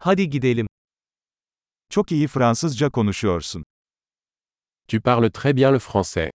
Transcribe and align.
Hadi 0.00 0.30
gidelim. 0.30 0.66
Çok 1.90 2.12
iyi 2.12 2.28
Fransızca 2.28 2.90
konuşuyorsun. 2.90 3.64
Tu 4.88 5.02
parles 5.02 5.30
très 5.32 5.56
bien 5.56 5.74
le 5.74 5.78
français. 5.78 6.30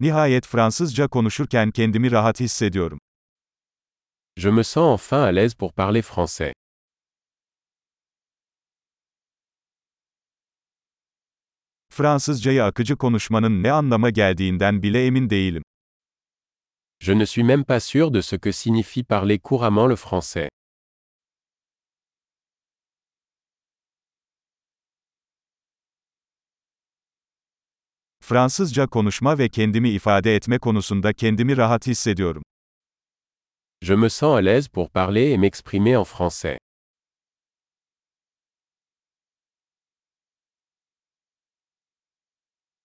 Nihayet 0.00 0.46
Fransızca 0.46 1.08
konuşurken 1.08 1.70
kendimi 1.70 2.10
rahat 2.10 2.40
hissediyorum. 2.40 2.98
Je 4.36 4.50
me 4.50 4.62
sens 4.62 4.94
enfin 4.94 5.22
à 5.22 5.36
l'aise 5.36 5.54
pour 5.54 5.72
parler 5.72 6.02
français. 6.02 6.52
Fransızcayı 11.92 12.64
akıcı 12.64 12.96
konuşmanın 12.96 13.62
ne 13.62 13.72
anlama 13.72 14.10
geldiğinden 14.10 14.82
bile 14.82 15.06
emin 15.06 15.30
değilim. 15.30 15.62
Je 17.02 17.12
ne 17.12 17.24
suis 17.24 17.42
même 17.42 17.64
pas 17.64 17.80
sûr 17.80 18.10
de 18.10 18.20
ce 18.20 18.36
que 18.36 18.52
signifie 18.52 19.02
parler 19.02 19.38
couramment 19.38 19.86
le 19.86 19.96
français. 19.96 20.48
Fransızca 28.22 28.86
konuşma 28.86 29.38
ve 29.38 29.48
kendimi 29.48 29.90
ifade 29.90 30.34
etme 30.34 30.58
konusunda 30.58 31.12
kendimi 31.12 31.56
rahat 31.56 31.86
hissediyorum. 31.86 32.42
Je 33.82 33.94
me 33.94 34.08
sens 34.08 34.36
à 34.36 34.42
l'aise 34.42 34.68
pour 34.68 34.90
parler 34.90 35.30
et 35.30 35.38
m'exprimer 35.38 35.96
en 35.96 36.04
français. 36.04 36.58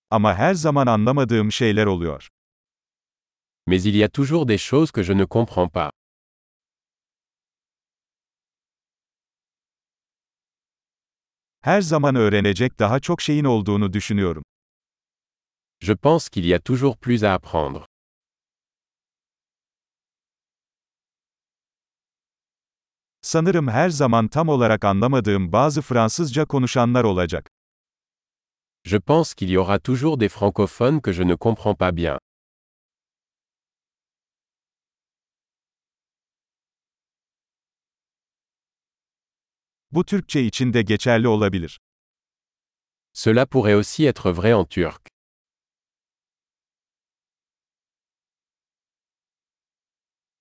Ama 0.09 0.35
her 0.35 0.53
zaman 0.53 0.87
anlamadığım 0.87 1.51
şeyler 1.51 1.85
oluyor. 1.85 2.29
Mais 3.67 3.81
il 3.81 3.95
y 3.95 4.03
a 4.03 4.09
toujours 4.09 4.45
des 4.45 4.59
choses 4.59 4.91
que 4.91 5.01
je 5.03 5.13
ne 5.13 5.25
comprends 5.25 5.67
pas. 5.67 5.91
Her 11.61 11.81
zaman 11.81 12.15
öğrenecek 12.15 12.79
daha 12.79 12.99
çok 12.99 13.21
şeyin 13.21 13.45
olduğunu 13.45 13.93
düşünüyorum. 13.93 14.43
Je 15.81 15.95
pense 15.95 16.29
qu'il 16.29 16.45
y 16.45 16.55
a 16.55 16.59
toujours 16.59 16.97
plus 16.97 17.23
à 17.23 17.33
apprendre. 17.33 17.85
Sanırım 23.21 23.67
her 23.67 23.89
zaman 23.89 24.27
tam 24.27 24.49
olarak 24.49 24.85
anlamadığım 24.85 25.51
bazı 25.51 25.81
Fransızca 25.81 26.45
konuşanlar 26.45 27.03
olacak. 27.03 27.49
Je 28.83 28.99
pense 28.99 29.35
qu'il 29.35 29.49
y 29.49 29.59
aura 29.59 29.79
toujours 29.79 30.19
des 30.19 30.29
francophones 30.29 31.01
que 31.01 31.13
je 31.13 31.23
ne 31.27 31.35
comprends 31.35 31.77
pas 31.77 31.95
bien. 31.95 32.19
Bu 39.91 40.05
Türkçe 40.05 40.43
için 40.43 40.73
de 40.73 40.81
geçerli 40.81 41.27
olabilir. 41.27 41.79
Cela 43.13 43.45
pourrait 43.45 43.75
aussi 43.75 44.05
être 44.05 44.31
vrai 44.31 44.53
en 44.53 44.65
turc. 44.65 44.99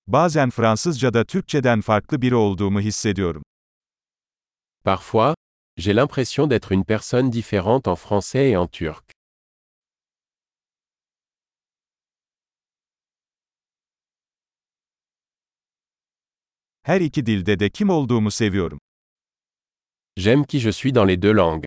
Bazen 0.07 0.49
Fransızca'da 0.49 1.25
Türkçeden 1.25 1.81
farklı 1.81 2.21
biri 2.21 2.35
olduğumu 2.35 2.81
hissediyorum. 2.81 3.43
Parfois, 4.83 5.35
j'ai 5.77 5.95
l'impression 5.95 6.49
d'être 6.49 6.71
une 6.71 6.85
personne 6.85 7.31
différente 7.31 7.87
en 7.87 7.95
français 7.95 8.49
et 8.51 8.57
en 8.57 8.67
turc. 8.67 9.03
Her 16.83 17.01
iki 17.01 17.25
dilde 17.25 17.59
de 17.59 17.69
kim 17.69 17.89
olduğumu 17.89 18.31
seviyorum. 18.31 18.79
J'aime 20.17 20.45
qui 20.45 20.61
je 20.61 20.69
suis 20.69 20.93
dans 20.93 21.03
les 21.03 21.17
deux 21.17 21.33
langues. 21.33 21.65